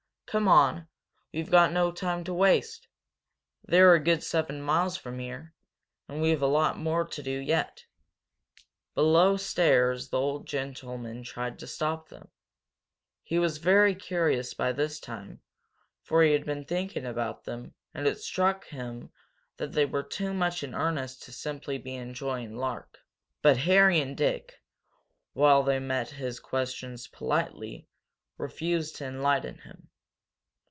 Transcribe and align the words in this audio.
Come 0.31 0.47
on! 0.47 0.87
We've 1.33 1.51
got 1.51 1.73
no 1.73 1.91
time 1.91 2.23
to 2.23 2.33
waste. 2.33 2.87
They're 3.65 3.93
a 3.95 3.99
good 4.01 4.23
seven 4.23 4.61
miles 4.61 4.95
from 4.95 5.19
here, 5.19 5.53
and 6.07 6.21
we've 6.21 6.41
a 6.41 6.47
lot 6.47 6.77
more 6.77 7.03
to 7.05 7.21
do 7.21 7.37
yet." 7.37 7.83
Below 8.95 9.35
stairs 9.35 10.07
the 10.07 10.17
old 10.17 10.47
gentleman 10.47 11.23
tried 11.23 11.59
to 11.59 11.67
stop 11.67 12.07
them. 12.07 12.29
He 13.23 13.39
was 13.39 13.57
very 13.57 13.93
curious 13.93 14.53
by 14.53 14.71
this 14.71 15.01
time, 15.01 15.41
for 16.01 16.23
he 16.23 16.31
had 16.31 16.45
been 16.45 16.63
thinking 16.63 17.05
about 17.05 17.43
them 17.43 17.73
and 17.93 18.05
it 18.07 18.11
had 18.11 18.19
struck 18.19 18.63
him 18.67 19.11
that 19.57 19.73
they 19.73 19.83
were 19.85 20.01
too 20.01 20.33
much 20.33 20.63
in 20.63 20.73
earnest 20.73 21.23
to 21.23 21.33
simply 21.33 21.77
be 21.77 21.95
enjoying 21.95 22.55
lark. 22.55 22.99
But 23.41 23.57
Harry 23.57 23.99
and 23.99 24.15
Dick, 24.15 24.61
while 25.33 25.61
they 25.61 25.79
met 25.79 26.11
his 26.11 26.39
questions 26.39 27.09
politely, 27.09 27.89
refused 28.37 28.95
to 28.95 29.05
enlighten 29.05 29.57
him. 29.57 29.89